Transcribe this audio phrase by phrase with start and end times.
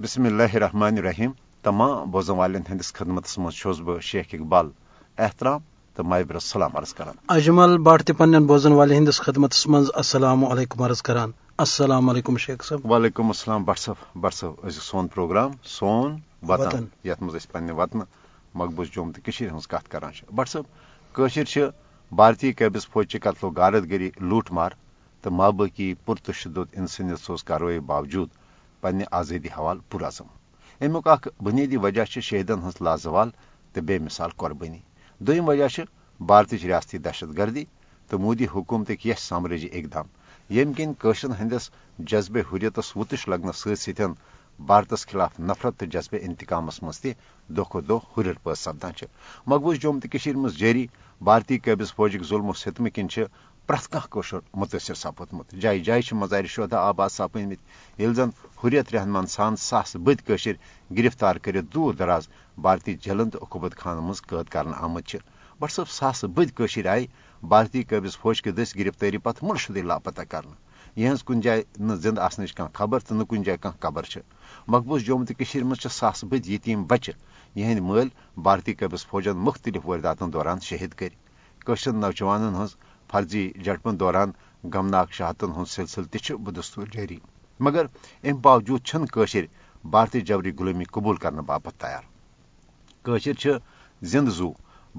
[0.00, 1.30] بسم اللہ الرحمن الرحیم
[1.62, 4.68] تمام بوزن والن ہندس خدمت مز بہ شیخ اقبال
[5.18, 5.60] احترام
[5.96, 10.44] تو مابر السلام عرض کران اجمل بٹ تہ پنن بوزن والے ہندس خدمت مز السلام
[10.44, 15.50] علیکم عرض کران السلام علیکم شیخ صاحب وعلیکم السلام بٹ صاحب بٹ صاحب سون پروگرام
[15.62, 16.84] سون وطن وطن.
[17.04, 18.04] یتھ مز أسۍ پننہِ وطنہ
[18.54, 20.32] مقبوض جوم تو کشیر ہنز کت کران چھِ.
[20.34, 21.68] بٹ صاحب کٲشِر چھِ
[22.12, 24.70] بھارتی قٲبض فوج چہِ قتل و غارت گری لوٗٹ مار
[25.24, 28.36] تہٕ مابقی پرتشدد انسٲنیت سوز کاروٲیی باوجوٗد
[28.80, 30.28] پننہِ آزٲدی حوالہٕ پُرعزم
[30.80, 33.28] امیُک اکھ بُنیٲدی وجہ شہیدن ہٕنز لازوال
[33.72, 34.80] تہٕ بے مثال قۄربٲنی
[35.24, 35.82] دوٚیِم وجہ چھِ
[36.28, 37.64] بھارتٕچ ریاستی دہشت گردی
[38.08, 40.06] تہٕ مودی حکوٗمتٕکۍ یش سامرٲجی اقدام۔
[40.54, 41.70] ییٚمہِ کِنۍ کٲشرٮ۪ن ہٕنٛدِس
[42.08, 44.14] جذبے حریتس وُتٕش لگنہٕ سۭتۍ سۭتۍ
[44.68, 47.12] بھارتس خلاف نفرت تہٕ جذبے انتقامس منٛز تہِ
[47.56, 48.92] دۄہ کھۄتہٕ دۄہ ہُریر سپدان
[49.50, 50.36] مقبوض جوم تہٕ کٔشیٖر
[51.26, 53.24] بھارتی قٲبض فوجٕکۍ ظُلم و ستمہٕ کِنۍ چھِ
[53.68, 57.64] پرٛٮ۪تھ کانٛہہ کٲشُر مُتٲثر سپُدمُت جایہِ جایہِ چھِ مزارِ آباد سپٕدمٕتۍ
[57.98, 58.28] ییٚلہِ زن
[58.64, 60.52] حریت رحمان سان ساسہٕ بٔدۍ کٲشِر
[60.96, 62.28] گرفتار کٔرِتھ دوٗر دراز
[62.64, 65.18] بھارتی جلن تہٕ عقوبت خانن منٛز قٲد کرنہٕ آمٕتۍ چھِ۔
[65.60, 67.06] بٹ صٲب ساسہٕ بٔدۍ کٲشِر آیہِ
[67.42, 70.56] بھارتی قٲبض فوج کہِ دٔسۍ گرفتٲری پتہٕ مُرشدٕے لاپتہ کرنہٕ۔
[70.96, 74.20] یِہنٛز کُنہِ جایہِ نہٕ زِندٕ آسنٕچ کانٛہہ خبر تہٕ نہٕ کُنہِ جایہِ کانٛہہ قبر چھِ۔
[74.66, 77.14] مقبوض جوم تہٕ کٔشیٖر منٛز چھِ ساسہٕ بٔدۍ یتیٖم بچہِ۔
[77.80, 81.16] مٲلۍ بھارتی قٲبض فوجن مُختٔلِف وٲرۍداتن دوران شہید کٔرۍ۔
[81.66, 82.76] کٲشرٮ۪ن نوجوانن ہٕنٛز
[83.10, 84.30] فرضی جڑپن دوران
[84.74, 87.18] غمناک شہادتن ہُنٛد سلسلہٕ تہِ چھُ بدستور جٲری
[87.64, 87.84] مگر
[88.24, 89.44] امہِ باوجوٗد چھِنہٕ کٲشِر
[89.92, 92.04] بھارتی جبری غلٲمی قبوٗل کرنہٕ باپتھ تیار۔
[93.04, 93.50] کٲشِر چھِ
[94.10, 94.52] زِندٕ زوٗ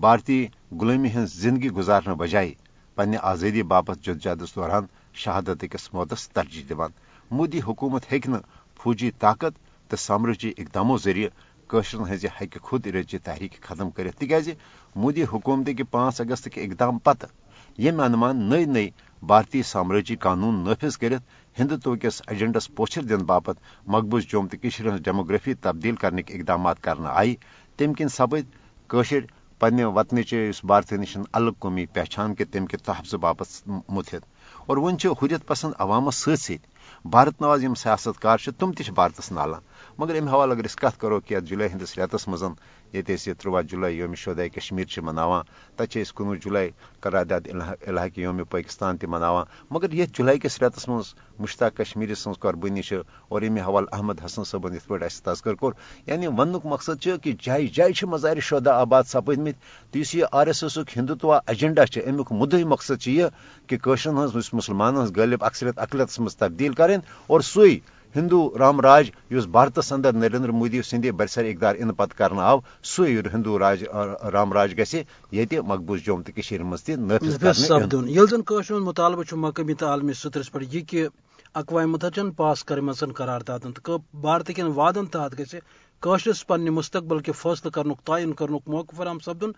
[0.04, 0.40] بھارتی
[0.80, 2.54] غلٲمی ہٕنٛز زندگی گُزارنہٕ بجایہِ
[2.96, 4.86] پننہِ آزٲدی باپتھ جدجہدس دوران
[5.22, 6.92] شہادت أکِس موتس ترجیح دِوان۔
[7.36, 8.40] مودی حکوٗمت ہیٚکہِ
[8.80, 9.54] فوجی طاقت
[9.90, 11.36] تہٕ سامرٲجی اقدامو ذٔریعہٕ
[11.70, 14.54] کٲشرٮ۪ن ہٕنٛزِ حقہِ خود ارادچہِ تحریٖک ختم کٔرِتھ، تِکیازِ
[14.96, 17.30] مودی حکوٗمتٕکہِ پانٛژھ اگستٕکہِ اقدام پتہٕ
[17.84, 18.90] ییٚمہِ انمان نٔے نٔے
[19.28, 23.60] بھارتی سامرٲجی قانوٗن نٲفِظ کٔرِتھ ہندوتو کِس ایجنڈس پوچھر دِنہٕ باپتھ
[23.94, 27.36] مقبوض جوم تہٕ کٔشیٖر ہٕنٛز ڈیموگرافی تبدیل کرنٕکۍ اقدامات کرنہٕ آیہِ
[27.78, 28.52] تمہِ کِنۍ سپٕدۍ
[28.88, 29.22] کٲشِر
[29.60, 34.24] پننہِ وطنٕچہِ یُس بھارتی نِش الگ قومی پہچان کہِ تمہِ کہِ تحفظہٕ باپتھ مُتحد
[34.66, 38.72] اور وۄنۍ چھِ حریت پسنٛد عوامس سۭتۍ سۭتۍ، بھارت نواز یِم سیاست کار چھِ، تِم
[38.96, 39.62] بھارتس نالان۔
[40.00, 42.44] مگر امہِ حوالہٕ اگر أسۍ کرو کہِ یتھ جُلاے ہٕنٛدِس رٮ۪تس منٛز
[42.94, 45.44] ییٚتہِ أسۍ یہِ ترٛوواہ جُلاے یومہِ شوداے کشمیٖر چھِ مناوان،
[45.76, 46.02] تتہِ
[47.04, 47.42] قرارداد
[47.88, 52.82] الحاقی یومہِ پٲکستان تہِ مناوان۔ مگر یتھ جُلاے کِس رٮ۪تس منٛز مشتاق کشمیٖری سٕنٛز قۄربٲنی
[52.82, 52.98] چھِ
[53.30, 55.74] اور امہِ حوالہٕ احمد حسن صٲبن یِتھ پٲٹھۍ اسہِ تذکر کوٚر
[56.08, 58.08] یعنی وننُک مقصد چھُ کہِ جایہِ جایہِ چھِ
[58.70, 59.60] آباد سپٕدمٕتۍ۔
[59.92, 63.28] تہٕ یُس آر ایس ایسُک ہندوتوا ایجنڈا چھُ، امیُک مُدعی مقصد چھُ یہِ
[63.68, 64.18] کہِ کٲشرٮ۪ن
[65.42, 67.78] اکثریت اقلیتس منٛز تبدیل کرٕنۍ اور سُے
[68.16, 72.60] ہندو رام راج یُس بھارتس اندر نریندر مودی سٕنٛدِ برسر اقدار اِنہٕ پتہٕ کرنہٕ آو
[72.92, 73.84] سُے ہندو راج
[74.34, 76.62] رام راج گژھِ ییٚتہِ مقبوض جوم کٲشُر
[78.76, 81.08] ہُنٛد مُطالبہٕ چھُ مقٲمی تہٕ عالمی سطرس پٮ۪ٹھ یہِ کہِ
[81.56, 85.60] اقوام متحدن پاس کٔرمٕژن قراردادن تہٕ بھارتہٕ کٮ۪ن وادن تحت گژھِ
[86.04, 89.52] کٲشرس پننہِ مستقبل کہِ فٲصلہٕ کرنُک تعین کرنُک موقعہٕ فراہم سپدُن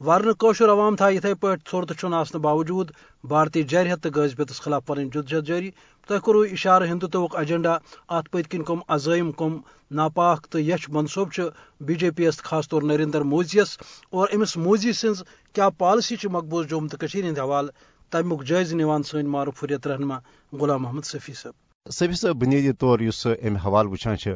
[0.00, 2.90] ورنہٕ کٲشُر عوام تھایہِ یِتھے پٲٹھۍ ژھوٚر تہٕ چھُنہٕ آسنہٕ باوجوٗد،
[3.24, 5.70] بھارتی جرحیت تہٕ غٲزبیتس خلاف پنٕنۍ جدجہد جٲری
[6.06, 9.56] تۄہہِ کوٚروٕ اِشارٕ ہندوتوُک ایجنڈا اتھ پٔتۍ کِنۍ کٕم عزٲیِم کٕم
[9.90, 11.42] ناپاک تہٕ یچھ منصوٗبہٕ چھِ
[11.80, 13.78] بی جے پی یس، خاص طور نریندر مودی یس۔
[14.10, 17.72] اور أمِس مودی سٕنٛز کیاہ پالسی چھِ مقبوض جوم تہٕ کٔشیٖر ہٕنٛدۍ حوالہٕ،
[18.10, 20.18] تمیُک جٲیزٕ نِوان معروف حریت رہنما
[20.52, 21.52] غلام محمد صفی صٲب۔
[21.90, 24.32] صفی صٲب، بُنیٲدی طور یُس امہِ حوالہٕ وٕچھان چھِ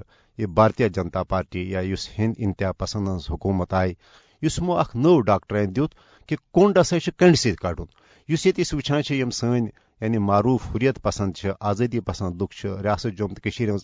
[0.54, 3.94] بھارتیہ جنتا پارٹی یا یُس ہند انتہا پسند ہٕنٛز حکوٗمت آیہِ
[4.42, 5.94] یُس یِمو اکھ نٔو ڈاکٹرین دیُت
[6.28, 7.86] کہِ کوٚنڈ ہسا چھُ کنڈِ سۭتۍ کڑُن۔
[8.30, 9.66] یُس ییٚتہِ أسۍ وٕچھان چھِ یِم سٲنۍ
[10.00, 13.76] یعنی معروٗف حریت پسنٛد چھِ، آزٲدی پسنٛد لُکھ چھِ، ریاست جوم تہٕ کٔشیٖر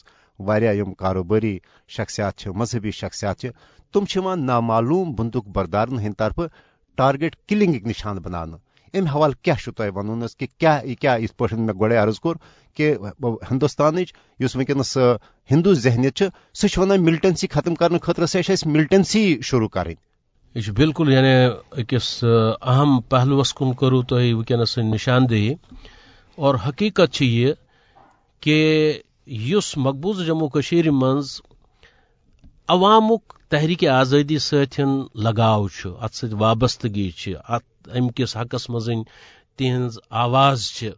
[0.46, 1.58] واریاہ یِم کاروبٲری
[1.96, 3.48] شخصیات چھِ، مذہبی شخصیات چھِ،
[3.92, 5.12] تِم چھِ یِوان نامعلوٗم
[5.54, 6.48] بردارن ہٕنٛدِ طرفہٕ
[6.96, 8.60] ٹارگیٹ کِلنگٕکۍ نِشانہٕ بناونہٕ۔
[8.94, 12.18] امہِ حوالہٕ کیاہ چھُ تۄہہِ ونُن حظ کہِ کیاہ، یہِ کیاہ یِتھ پٲٹھۍ مےٚ عرض
[12.20, 12.36] کوٚر
[12.76, 12.94] کہِ
[13.50, 14.96] ہندوستانٕچ یُس وٕنکیٚنس
[15.50, 19.68] ہندوٗ ذہنیت چھِ، سُہ چھُ ونان ملٹنسی ختم کرنہٕ خٲطرٕ ہسا چھِ اَسہِ ملٹنسی شروٗع
[19.68, 19.94] کرٕنۍ۔
[20.56, 21.48] یہ بالکل یعنی
[21.82, 22.24] أکِس
[22.62, 25.54] اہم پہلوس کُن کوٚروٕ تۄہہِ وٕنکیٚنس نِشاندہی
[26.36, 27.52] اور حقیٖقت چھِ یہِ
[28.40, 28.92] کہِ
[29.26, 31.40] یُس مقبوض جموں کٔشیٖرِ منٛز
[32.68, 38.90] عوامُک تحریٖکہِ آزٲدی سۭتۍ لگاو چھُ اتھ سۭتۍ وابستگی چھِ۔ اتھ حقس منٛز
[39.56, 40.90] تِہنٛز آواز چھِ،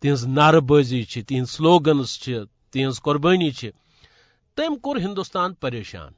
[0.00, 1.04] تہنٛز نعرٕ بٲزی
[1.48, 2.38] سلوگنز چھِ،
[2.70, 3.70] تِہنٛز قۄربٲنی چھِ۔
[4.54, 6.12] تٔمۍ کوٚر ہندوستان پریشان،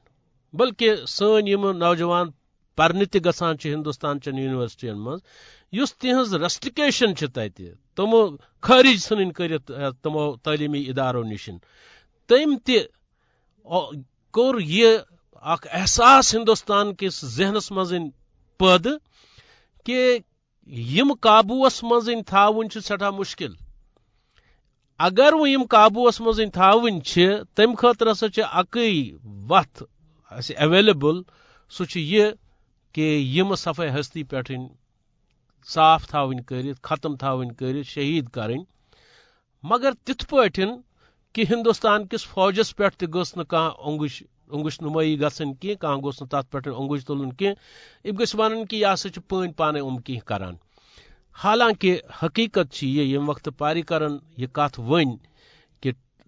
[0.52, 2.30] بلکہِ سٲنۍ یِم نوجوان
[2.76, 5.20] پرنہِ تہِ گژھان چھِ ہندوستان چٮ۪ن یونیورسٹین منٛز۔
[5.76, 7.66] یُس تِہنٛز ریسٹرکیشن چھِ تتہِ،
[7.96, 8.20] تِمو
[8.64, 9.70] خٲرج ژھٕنٕنۍ کٔرِتھ
[10.02, 11.44] تِمو تعلیٖمی ادارو نِش۔
[12.28, 12.78] تٔمۍ تہِ
[14.34, 14.98] کوٚر یہِ
[15.52, 17.92] اکھ احساس ہندوستان کِس ذہنس منٛز
[18.58, 18.94] پٲدٕ
[19.84, 20.18] کہِ
[20.96, 23.52] یِم قابوٗوس منٛز تھاوٕنۍ چھِ سٮ۪ٹھاہ مُشکِل۔
[24.98, 27.00] اگر یم قابوس مزن تھاون
[27.54, 29.16] تم خاطر ہسا اکی
[29.48, 29.82] وت
[30.58, 31.16] اویلیبل
[31.70, 32.24] سہ یہ
[32.92, 34.36] کہ یم صفائی ہستی پہ
[35.66, 38.58] صاف تھاون کرت ختم تھاون کرت شہید کریں
[39.62, 40.46] مگر تت پا
[41.32, 46.40] کہ ہندوستان کس فوجس پہ گھس نا اونگش اونگش نمائی گھن کی کان گوس تر
[46.50, 47.46] پہ اونگش تلن کی
[48.04, 50.54] یہ گھس ون کہ یہ ہسا پانی پانے ام کی کران۔
[51.32, 55.16] حالانکہ حقیقت چھ یہ یم وقت پاری کرن یہ کت ون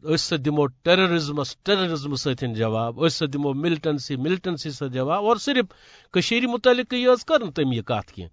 [0.05, 5.73] کہ اس دمو ٹیررزمس ٹیررزم ستن جواب اس دمو ملٹنسی ملٹنسی ست جواب، اور صرف
[6.15, 8.27] کشیر متعلق یہ کر تم یہ کت کی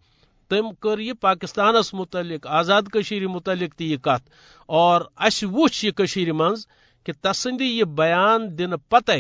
[0.52, 4.30] تم کر یہ پاکستانس متعلق، آزاد کشیر متعلق تہ یہ کت
[4.70, 6.66] اور اس وچ یہ کشیر منز
[7.06, 9.18] کہ تسندی یہ بیان دن پتہ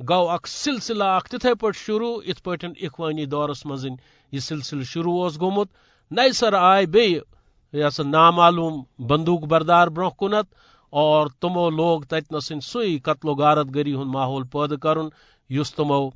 [0.00, 3.94] گو اخ سلسلہ اخ تتھے پٹ شروع، ات پٹ اخوانی دورس مزن
[4.32, 5.68] یہ سلسلہ شروع اس گومت۔
[6.10, 10.54] نئی سر آئے بیہ سا نامعلوم بندوق بردار برہ کنت۔
[10.92, 15.08] اور تمو لوگ تت نسن سی قتل و غارت گری ہند ماحول پید کرن،
[15.50, 16.08] یس تمو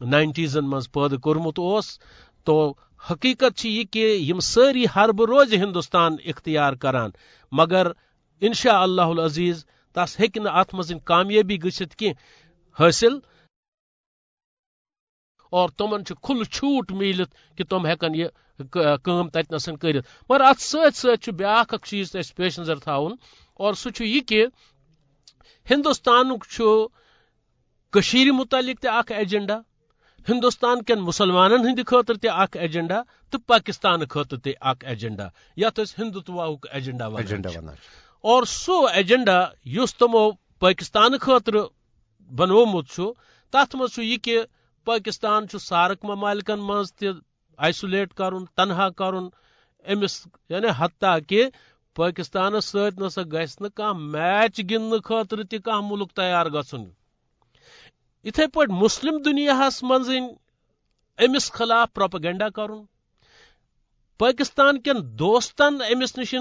[0.00, 1.98] نائنٹیزن مز پید کورمت اس
[2.44, 2.74] تو
[3.10, 7.10] حقیقت یہ کہ یم ساری حرب روز ہندوستان اختیار کران۔
[7.52, 7.86] مگر
[8.40, 9.64] انشاء اللہ العزیز
[9.94, 12.10] تس ہیک ات مز کامیابی گھت کی
[12.78, 13.18] حاصل؟
[15.52, 18.26] اور تمن کھل چھوٹ ملت کہ تم ہیکن یہ
[19.02, 23.12] کام تتنسن کرت مگر ات ست ست بیاکھ اک چیز اس پیش نظر تھاون۔
[23.60, 24.44] اور سہ یہ کہ
[25.66, 26.44] ہندوستانک
[27.92, 29.58] کشیر متعلق تہ اخ ایجنڈا
[30.26, 35.80] ہندوستان کن مسلمانن ہند خاطر تہ اخ ایجنڈا تو پاکستان خاطر تہ اخ ایجنڈا یت
[35.98, 37.06] ہندوتوا ایجنڈا
[38.24, 41.56] اور سو ایجنڈا یس تمو پاکستان خاطر
[42.30, 43.00] بنومت
[43.52, 44.38] تت مز یہ کہ
[44.86, 49.28] پاکستان سارک ممالکن مز تائسولیٹ کرن تنہا کرن
[49.84, 51.48] امس یعنی حتیٰ کہ
[51.96, 56.84] پاکستان ست نسا گھس میچ گندن خاطر تہ ملک تیار گھن
[58.24, 60.10] اتھے پہ مسلم دنیا مز
[61.18, 62.82] امس خلاف پروپگنڈا کرن
[64.20, 66.34] پاکستان کن دوستن امس نش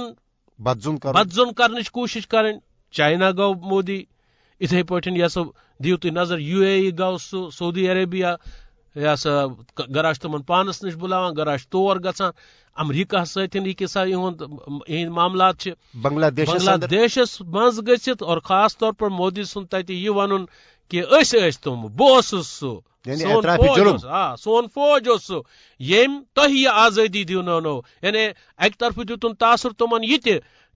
[0.59, 2.53] بدزن کرنچ کوشش کریں
[2.93, 4.03] چائنا گو مودی
[4.61, 5.41] اتھے پہ یہ سا
[5.79, 8.31] دیو تھی نظر یو اے ای گو سہ سعودی عربیہ
[8.95, 9.29] یہ سا
[9.95, 12.31] گراش تمن پانس نش بلاوان گراش تور گژھان۔
[12.75, 14.15] امریکہ ستن یہ کسا یہ
[15.09, 15.67] معاملات
[16.01, 20.45] بنگلہ دیش بنگلہ دیشس مز گژھت اور خاص طور پر مودی سن تتہ یہ ون
[20.89, 22.65] کہ اس اس تم بہ سہ۔
[24.39, 25.33] سون فوج سہ۔
[25.79, 30.17] یم تہ یہ آزادی دونو یعنی اکہ طرف دتن تاثر تمن یہ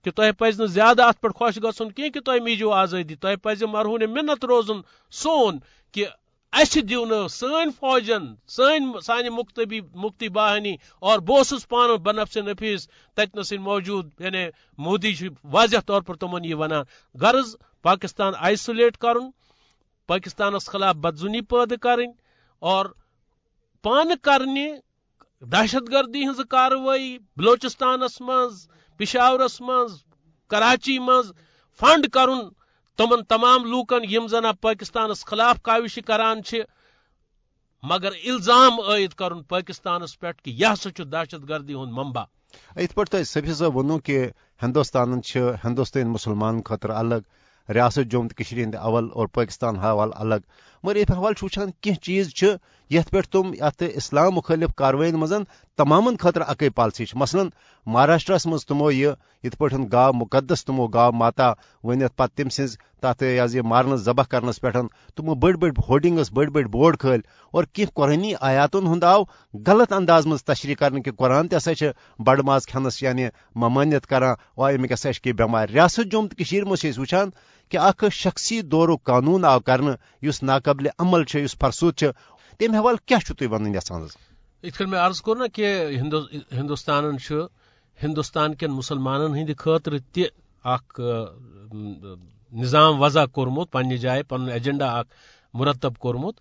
[0.04, 4.10] کہ تہ پز زیادہ ات پہ خوش گھن کہ تہ میجو آزادی تہ پز مرہون
[4.10, 4.80] منت روزن
[5.10, 5.58] سون
[5.92, 6.06] کہ
[6.52, 13.52] اس دیو سن فوجن سن سانہ مکتبی، مکتی باہنی اور بہس پان بنفس نفیس تتنس
[13.60, 14.44] موجود یعنی
[14.78, 15.12] مودی
[15.44, 16.84] واضح طور پر تمن یہ ونان،
[17.14, 19.30] غرض پاکستان آئسولیٹ کرن،
[20.08, 22.06] پاکستانس خلاف بدزنی پید کریں
[22.62, 22.86] اور
[23.84, 24.68] پان کرنے
[25.42, 28.68] دہشت گردی ہز کاروی بلوچستانس مز
[29.00, 29.90] پشاورس مز
[30.50, 31.32] کراچی مز
[31.80, 32.48] فنڈ کرن
[32.98, 36.40] تمن تمام لوکن یم زن پاکستانس خلاف کاوش کران
[37.82, 42.22] مگر الزام عائد کرن پاکستانس پہ کہ یہ سا دہشت گردی ہند ممبا
[42.76, 44.28] ات پہ سبھی صاحب ونو کہ
[44.62, 45.20] ہندوستان
[45.64, 47.22] ہندوستان مسلمان خاطر الگ،
[47.68, 50.48] ریاست جوم تو ہند اول اور پاکستان حوالہ الگ۔
[50.84, 52.30] مگر یہ حوالہ وچان کی چیز
[52.90, 55.42] یت پہ تم ات اسلام مخالف کاروائن مزن
[55.76, 57.42] تمام خاطر اکے پالسی مثلا
[57.86, 59.10] مہاراشٹرس مز تمو یہ
[59.44, 59.76] یت پہ
[60.14, 61.52] مقدس تمو گا ماتا
[61.84, 64.70] ونت پتہ تم سز تات یہ مارنس ذبح کرنس پہ
[65.16, 67.20] تمو بڑ بڑ ہولڈنگس بڑ بڑ بورڈ کھل
[67.50, 69.22] اور کی قرآنی آیاتن ہند آو
[69.66, 71.86] غلط انداز مز تشریح کرنے کہ قرآن تہ ہسا
[72.18, 76.98] بڑ ماز کھنس یعنی ممانیت کران۔ و امیک ہسا کی بٮ۪مارِ۔ ریاست جوم تو مز
[76.98, 77.30] وچان
[77.68, 82.04] کہ اخ شخصی دور قانون آو کرنے اس ناقبل عمل چھ اس فرسود چھ
[82.58, 84.06] تم حوالہ کیا تھی ون یسان
[84.62, 85.86] ات میں عرض کور نا کہ
[86.52, 87.04] ہندوستان
[88.02, 90.20] ہندوستان کن مسلمان ہند خاطر تہ
[90.64, 91.00] اخ
[92.52, 95.06] نظام وضع کورمت پنہ جائے پن ایجنڈا اخ
[95.54, 96.34] مرتب کورمت۔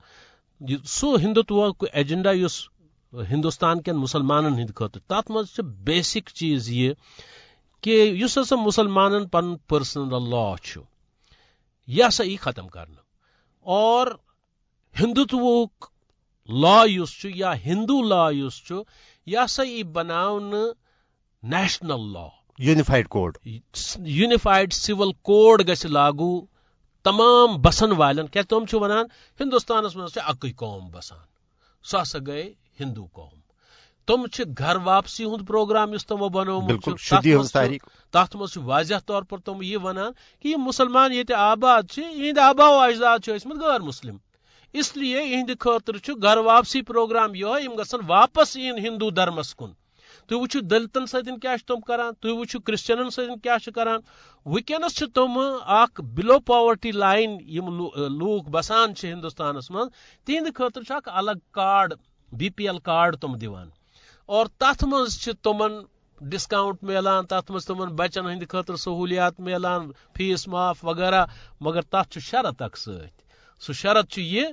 [0.86, 2.70] سو ہندوتوا ایجنڈا اس
[3.14, 6.94] ہندوستان کن مسلمان ہند خاطر تر مز بیسک چیز یہ
[7.82, 10.56] کہ اس ہسا مسلمان پن پرسنل لا
[11.88, 13.02] یہ سا یہ ختم کرنا۔
[13.60, 14.08] اور
[15.00, 15.86] ہندوتوک
[16.50, 18.72] لا اس یا ہندو لا اس
[19.26, 20.54] یہ سا یہ بناون
[21.44, 22.28] national law.
[22.60, 23.38] Unified code.
[23.98, 26.46] Unified civil code گھ لاگو
[27.04, 29.06] تمام بسن والن کیا تم ونان
[29.40, 31.20] ہندوستانس مز اکی قوم بسان۔
[31.84, 33.47] سہ ہسا گئے ہندو قوم۔
[34.08, 34.26] تم
[34.58, 36.90] گھر واپسی ہند پروگرام اس تمو بنومت
[38.12, 42.70] تر مز واضح طور پر تم یہ ونان کہ یہ مسلمان یہ آباد یہ آبا
[42.70, 43.30] و اجداد
[43.62, 44.18] غیر مسلم۔
[44.74, 49.72] اس لیے یہ خاطر گھر واپسی پروگرام یہ گھن واپس این ہندو دھرمس کن۔
[50.28, 54.00] تھی وچو دلتن ستن کیا تم کران تھی وچو کرسچنن ستن کیا کران۔
[54.46, 57.68] ونکس تم اخ بلو پاورٹی لائن یم
[58.20, 59.88] لوک بسان ہندوستانس من
[60.26, 61.94] تہند خاطر الگ card
[62.32, 63.70] B P L card تم دیوان
[64.30, 65.74] اور تر مز تمن
[66.22, 71.26] ڈسکاؤنٹ ملان تر مز تمن بچن ہند خاطر سہولیات ملان فیس معاف وغیرہ،
[71.62, 73.22] مگر تر شرط اخ ست
[73.62, 74.46] سہ شرط یہ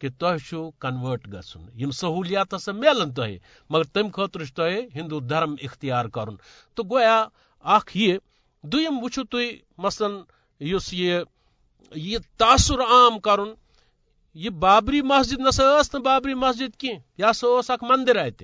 [0.00, 0.36] کہ تہ
[0.80, 3.30] کنورٹ گھن یم سہولیات ہسا ملن تہ
[3.70, 6.36] مگر تم خاطر تہ ہندو دھرم اختیار کرن۔
[6.74, 7.18] تو گویا
[7.64, 8.18] اخ یہ
[8.64, 10.20] دم وچھو تھی مثلاً
[10.60, 11.20] اس یہ
[11.94, 13.50] یہ تاثر عام کرن،
[14.36, 18.42] یہ بابری مسجد نسا نا بابری مسجد کی یہ سا اخ مندر ات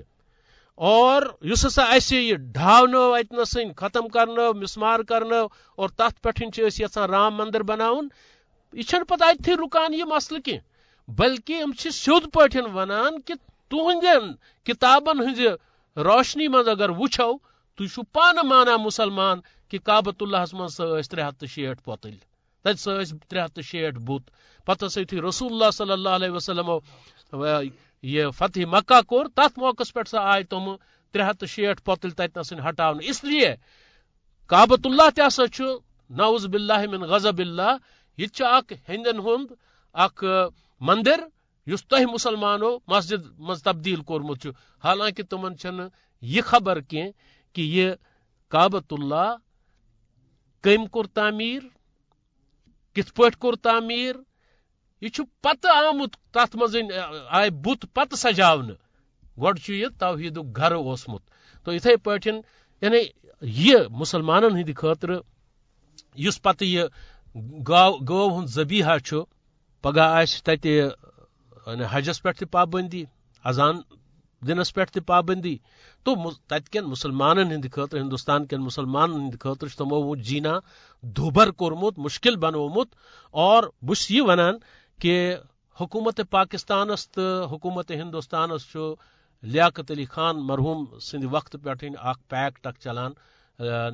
[0.79, 5.45] اور اس ہسا اس یہ ڈھاونو ات نسن ختم کرنو مسمار کرنو
[5.79, 8.09] اور تت پہ یژھان رام مندر بناون،
[8.73, 10.57] یہ پتہ اتھی رکان یہ مسئلہ کی
[11.09, 13.35] بلکہ ہم سیود پہ ونان کہ
[13.71, 14.33] تہندین
[14.67, 15.41] کتابن ہز
[15.97, 17.33] روشنی من اگر وچھو
[17.79, 21.45] تھی پانہ مانا مسلمان کہ کابت اللہ من سس ترے ہتھ
[21.85, 22.17] پوتل
[22.65, 24.31] تت سس ترے ہتھ شیٹ بت،
[24.67, 24.85] پتہ
[25.29, 26.71] رسول اللہ صلی اللہ علیہ وسلم
[28.05, 30.75] یہ فتح مکہ کور تت موقع پہ سا آئے تم
[31.15, 33.55] ترے ہتھ شیٹ پوتل تت نسن ہٹا اس لیے
[34.51, 35.45] کابت اللہ تسا
[36.11, 37.77] نوز باللہ من غضب اللہ
[38.19, 39.53] یہ اخ ہندن ہند
[39.95, 40.25] اخ
[40.81, 41.21] مندر
[41.67, 44.47] اس تہ مسلمانو مسجد مز تبدیل کورمت
[44.85, 45.81] حالانکہ تمن چھ
[46.23, 47.03] یہ خبر کی
[47.57, 47.93] کہ یہ
[48.53, 49.35] کابت اللہ
[50.65, 51.63] کم کور تعمیر
[52.97, 54.15] کت پہ کور تعمیر
[55.01, 55.09] یہ
[55.41, 56.77] پتہ آمت تت مز
[57.29, 58.71] آئے بت پتہ سجاون
[59.41, 61.23] گوڑ یہ توحید گھر اوسمت۔
[61.67, 62.29] تو اتھے پہ
[62.83, 62.99] یعنی
[63.43, 65.11] یہ مسلمانن ہند خاطر
[66.15, 66.83] اس پتہ یہ
[68.09, 68.97] گو ہند زبیحہ
[69.85, 73.05] پگہ تت یعنی حجس پہ پابندی،
[73.45, 73.77] اذان
[74.43, 75.57] دنس پہ پابندی۔
[76.07, 76.15] تو
[76.49, 80.55] تت کن مسلمان ہند خاطر ہندوستان کن مسلمان ہند خاطر تمو جینا
[81.03, 82.89] دبر کورمت، مشکل بنومت
[83.35, 84.55] اور بس یہ ونان
[85.01, 85.37] کہ
[85.81, 88.77] حکومت پاکستانس تو حکومت ہندوستانس
[89.43, 93.13] لیاقت علی خان مرحوم سند وقت پہ اخ پیکٹ اخ چلان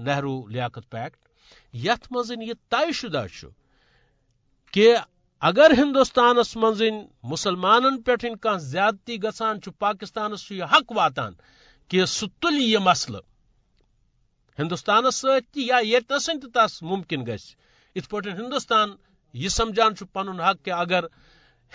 [0.05, 1.17] نہرو لیاقت پیکٹ۔
[1.73, 3.27] یت مزن یہ طے شدہ
[4.73, 4.97] کہ
[5.41, 11.33] اگر ہندوستانس من مسلمان پہ زیادتی گسان پاکستانس یہ حق واتان
[11.89, 13.19] کہ سہ تل یہ مسئلہ
[14.59, 17.37] ہندوستانس ست یا یتنسن تس ممکن گھ
[17.95, 18.91] ات پہ ہندوستان
[19.35, 21.05] یہ سمجھان پن حق کہ اگر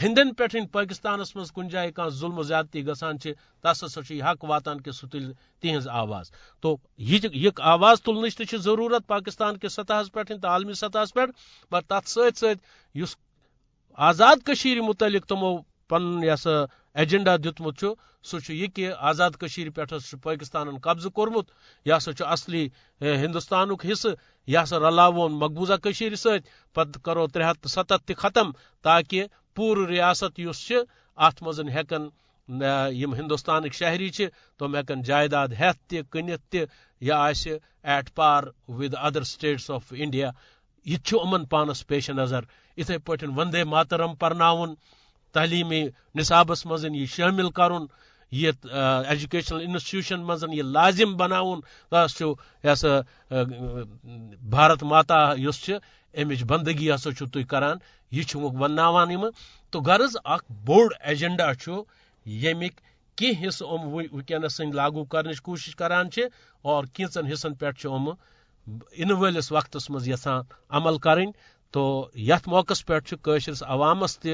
[0.02, 4.44] ہندن پہ پاکستانس مز کن جائے کھانا ظلم و زیادتی گسان تس ہسا یہ حق
[4.44, 10.02] واتان کہ سہ تل تہذ آواز۔ تو یہ آواز تلنچ تہ ضرورت پاکستان کے سطح
[10.14, 11.26] پہ تو عالمی سطح پہ
[11.70, 13.16] پر تر ست ست
[13.98, 16.50] آزاد کشیر متعلق تمو پن یہ سا
[16.96, 17.84] ایجنڈا دتمت
[18.24, 19.82] سہ یہ کہ آزاد کشیر پہ
[20.24, 21.52] پاکستان قبضہ کورمت
[21.86, 22.68] یہ سا اصلی
[23.02, 24.08] ہندوستان حصہ
[24.48, 28.52] یہ سا رلاون مقبوضہ کشیر ست پتہ کرو ترے ہتھ ستھ تہ ختم،
[28.86, 30.72] تاکہ پور ریاست اس
[31.18, 32.08] ات مز ہیکن
[32.94, 34.10] یم ہندوستان شہری
[34.60, 36.58] تم ہیکن جائیداد ہیت تہ کنت تہ،
[37.02, 37.50] یا آسہ
[37.84, 40.30] at par with other states of India,
[40.86, 42.42] یہ امن پانس پیش نظر۔
[42.78, 44.74] اتھے پہ وندے ماترم پرناون
[45.34, 45.84] تعلیمی
[46.16, 47.86] نصابس مز یہ شامل کرن،
[48.32, 52.22] یہ ایجوکیشنل انسٹیٹیوشن مز یہ لازم بناون۔ تس
[52.64, 53.00] یہ سا
[54.50, 55.70] بھارت ماتا اس
[56.14, 57.78] امچ بندگی ہسا تھی کران،
[58.12, 59.12] یہ وناوان
[59.72, 61.52] تو غرض اخ بوڑ ایجنڈا
[62.26, 62.82] یمیک
[63.18, 66.08] کی حصہ ام ونکس لاگو کرنے کوشش کران
[66.62, 68.10] اور کینچن حصن پہ ام
[68.92, 71.26] ان ولس وقت مز یھان عمل کریں
[71.74, 71.84] تو
[72.16, 74.30] یت موقع پہ قشرس عوامس تہ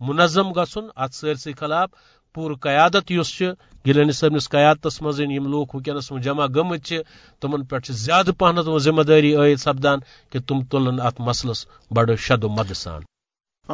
[0.00, 1.90] منظم گھن ات سرسی خلاف
[2.34, 3.42] پور قیادت اس
[3.86, 6.92] گلانی صبنس قیادت مز یعنی لوگ ونکس جمع گمت
[7.40, 9.98] تمن پہ زیادہ پہنت ذمہ داری عائد سپدان
[10.30, 13.02] کہ تم تلن ات مسلس بڑ شد و مد سان۔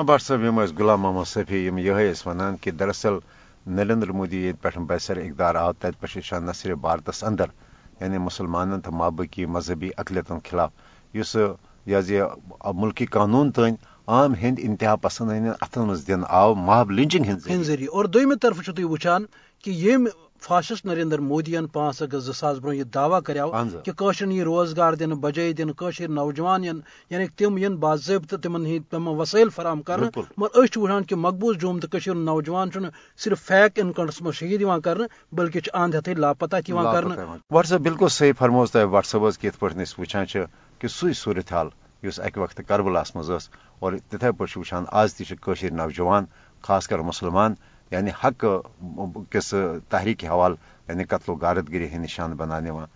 [0.06, 3.14] بٹ صاحب یم غلام محمد صفی یہ ونان کہ دراصل
[3.66, 7.45] نریندر مودی یت پہ بسر اقدار آو تت پہ نہ صرف بھارتس اندر
[8.00, 10.71] یعنی مسلمان تو مابقی مذہبی اقلیتن خلاف۔
[11.12, 11.37] اس
[11.87, 12.23] یہ
[12.75, 13.75] ملکی قانون تین
[14.09, 18.71] عام ہند انتہا پسند اتن مز دن آو ماب لنچنگ ہند ذریعہ اور دویمہ طرف
[18.77, 19.25] تھی وچان
[19.65, 20.07] کہ یم
[20.43, 24.45] فاشسٹ نریندر مودین پانچ اگست زٕ ساس برونٛہہ یہِ دعویٰ کریو حظ۔ کہ کٲشرٮ۪ن یی
[24.45, 29.49] روزگار دِنہٕ بجٲے دِنہٕ کٲشِر نوجوان ین یعنی تِم ین باضٲبطہٕ تِمن ہٕنٛدۍ تِمن وسٲیل
[29.49, 33.43] فراہم بالکل۔ مگر أسۍ چھِ وٕچھان کہ مقبوض جوم تہٕ کٔشیٖر ہُنٛد نوجوان چھُنہٕ صرف
[33.47, 37.73] فیک انکاؤنٹس منٛز شہید یِوان کرنہٕ بلکہ چھِ اند ہٮ۪تھٕے لاپتہ تہِ یِوان کرنہٕ واٹس
[37.73, 40.45] ایپ بالکل صحیح فرموز تۄہہِ واٹس ایپس کِتھ پٲٹھۍ أسۍ وٕچھان چھِ
[40.79, 41.53] کہِ سُے صوٗرت
[42.03, 43.49] یُس اَکہِ وقتہٕ کربلاہس منٛز ٲس
[43.79, 46.25] اور تِتھے چھِ وٕچھان آز کٲشِر نوجوان
[46.62, 47.55] خاص کر مُسلمان
[47.91, 48.45] یعنی حق
[49.31, 49.55] کِس
[49.88, 50.57] تحریٖکی حوالہٕ
[50.88, 52.87] یعنی قتل و غارت گری ہٕنٛدۍ نِشان بناونہٕ یِوان۔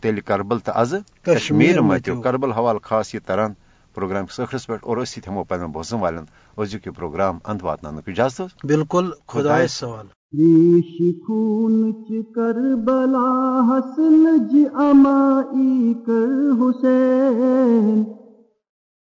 [0.00, 3.52] تیٚلہِ کربل تہٕ آزٕ کشمیٖر متیو۔ کربل حوالہٕ خاص یہِ تران
[3.94, 6.24] پروگرام کِس ٲخرس پٮ۪ٹھ اور أسۍ ہٮ۪مو پنٕنٮ۪ن بوزن والٮ۪ن
[6.62, 10.06] أزیُک یہِ پروگرام اند واتناونُک اجازت۔ بالکل خۄدایس سوال۔
[10.38, 13.28] ریش خون چ کربلا
[13.68, 18.04] حسن جی امائی کر حسین۔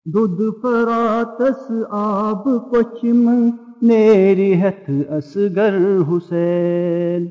[0.05, 3.50] دودھ فراتس آب کوچم
[3.81, 5.77] نیری ہتھ اصغر
[6.10, 7.25] حسین۔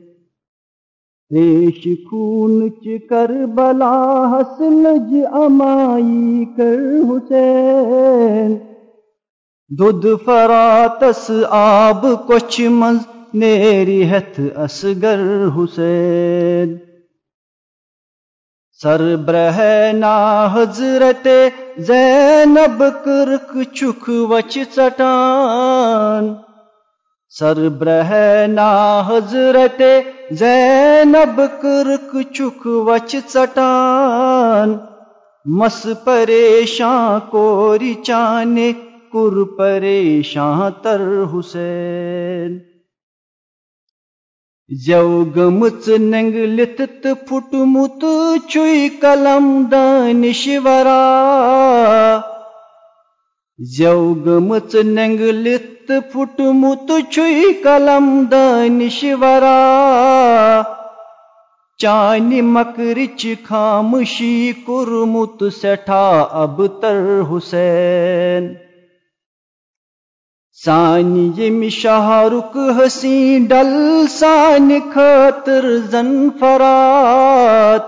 [1.34, 6.78] ریش خون چ کربلا حسن جی امائی کر
[7.10, 8.58] حسین۔
[9.78, 16.91] دودھ فراتس آب کوچ منز نیری ہتھ اصغر حسین۔
[18.82, 21.28] سربرہ نا حضرت
[21.78, 26.34] زینب کرک چک وچ ژٹان
[27.38, 29.82] سربرہ نا حضرت
[30.30, 34.76] زینب کرک چک وچ ژٹان
[35.44, 38.72] مس پریشاں کوری چانے،
[39.12, 41.00] کر پریشاں تر
[41.34, 42.71] حسین۔
[44.70, 48.04] زو گمت ننگلت تو پھٹمت
[48.48, 51.00] چوئی قلم دانش ورا
[53.58, 60.62] زو گمت ننگلت پھٹمت چوئی قلم دانش ورا
[61.78, 66.04] چانہ مکرچ خاموشی کورمت سٹھا
[66.42, 68.52] ابتر حسین۔
[70.64, 77.80] سان شاہ رخ حسین ڈل سان خاطر زن فرات۔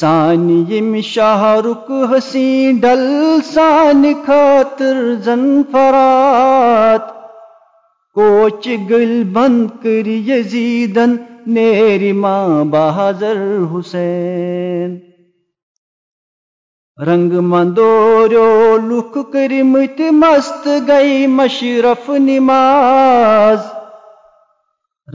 [0.00, 0.64] سان
[1.02, 7.08] شاہ رخ حسین ڈل سان خاطر زن فرات۔
[8.14, 11.16] کوچ گل بند کر یزیدن
[11.46, 15.11] نیری ماں بہادر حسین۔
[17.06, 23.58] رنگ مندوریو لکھ کرمت مست گئی مشرف نماز۔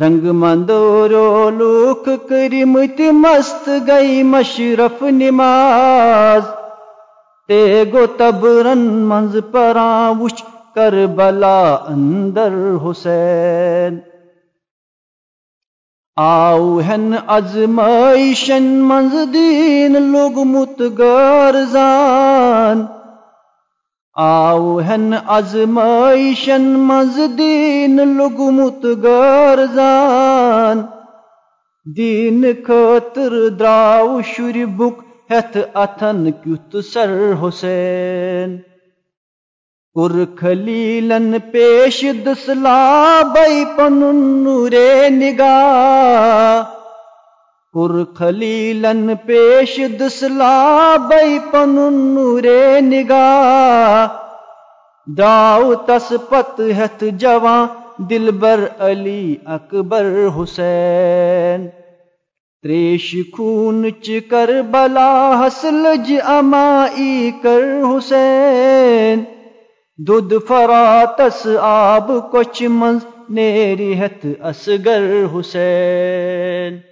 [0.02, 6.42] رنگ مندوریو لکھ کرمت مست گئی مشرف نماز۔
[7.48, 10.44] تے گو تبرن منز پران وچ
[10.76, 12.52] کربلا اندر
[12.86, 14.17] حسین۔
[16.18, 22.86] آو ہن ازمائشن منز دین لوگ مت گارزان
[24.16, 28.86] آو ہن ازمائشن منز دین لوگ مت
[31.98, 35.02] دین خاطر دراو شر بک
[35.32, 38.58] ہتھ اتھن کیت سر حسین۔
[39.98, 46.64] خلیلن پیش دسلا بئی پنن نورے نگاہ
[47.74, 54.08] کور خلیلن پیش دسلا بئی پنن نورے نگاہ
[55.08, 57.66] داو تس پت ہتھ جوان
[58.10, 61.68] دلبر علی اکبر حسین
[62.64, 65.10] تریش خون چ کربلا
[65.42, 69.24] حسلج امائی کر حسین
[69.98, 76.87] دودھ فراتس آب کوچ منز نیری ہت اسگر حسین۔